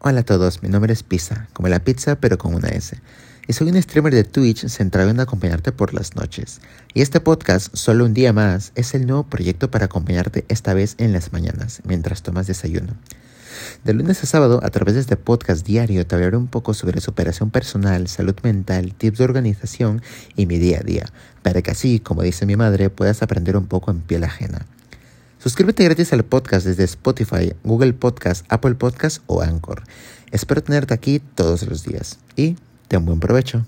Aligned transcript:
Hola 0.00 0.20
a 0.20 0.24
todos, 0.24 0.62
mi 0.62 0.68
nombre 0.68 0.92
es 0.92 1.02
Pizza, 1.02 1.48
como 1.54 1.68
la 1.68 1.78
pizza 1.78 2.16
pero 2.16 2.36
con 2.36 2.54
una 2.54 2.68
S. 2.68 3.00
Y 3.48 3.54
soy 3.54 3.70
un 3.70 3.82
streamer 3.82 4.12
de 4.12 4.24
Twitch 4.24 4.68
centrado 4.68 5.08
en 5.08 5.18
acompañarte 5.20 5.72
por 5.72 5.94
las 5.94 6.16
noches. 6.16 6.60
Y 6.92 7.00
este 7.00 7.18
podcast, 7.18 7.74
solo 7.74 8.04
un 8.04 8.12
día 8.12 8.34
más, 8.34 8.72
es 8.74 8.94
el 8.94 9.06
nuevo 9.06 9.24
proyecto 9.24 9.70
para 9.70 9.86
acompañarte 9.86 10.44
esta 10.48 10.74
vez 10.74 10.96
en 10.98 11.14
las 11.14 11.32
mañanas, 11.32 11.80
mientras 11.84 12.22
tomas 12.22 12.46
desayuno. 12.46 12.92
De 13.84 13.94
lunes 13.94 14.22
a 14.22 14.26
sábado, 14.26 14.60
a 14.62 14.68
través 14.68 14.94
de 14.94 15.00
este 15.00 15.16
podcast 15.16 15.66
diario, 15.66 16.06
te 16.06 16.14
hablaré 16.14 16.36
un 16.36 16.48
poco 16.48 16.74
sobre 16.74 17.00
superación 17.00 17.50
personal, 17.50 18.06
salud 18.06 18.36
mental, 18.42 18.92
tips 18.92 19.18
de 19.18 19.24
organización 19.24 20.02
y 20.36 20.44
mi 20.44 20.58
día 20.58 20.80
a 20.80 20.84
día, 20.84 21.06
para 21.42 21.62
que 21.62 21.70
así, 21.70 22.00
como 22.00 22.20
dice 22.20 22.44
mi 22.44 22.54
madre, 22.54 22.90
puedas 22.90 23.22
aprender 23.22 23.56
un 23.56 23.66
poco 23.66 23.90
en 23.90 24.02
piel 24.02 24.24
ajena. 24.24 24.66
Suscríbete 25.46 25.84
gratis 25.84 26.12
al 26.12 26.24
podcast 26.24 26.66
desde 26.66 26.82
Spotify, 26.82 27.54
Google 27.62 27.92
Podcast, 27.92 28.44
Apple 28.48 28.74
Podcast 28.74 29.22
o 29.28 29.42
Anchor. 29.42 29.84
Espero 30.32 30.60
tenerte 30.60 30.92
aquí 30.92 31.20
todos 31.20 31.62
los 31.68 31.84
días 31.84 32.18
y 32.34 32.56
ten 32.88 33.04
buen 33.04 33.20
provecho. 33.20 33.64